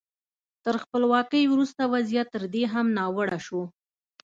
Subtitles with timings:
[0.63, 3.61] تر خپلواکۍ وروسته وضعیت تر دې هم ناوړه شو.